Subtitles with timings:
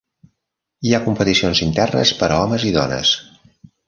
[0.91, 3.13] Hi ha competicions internes per a homes i dones.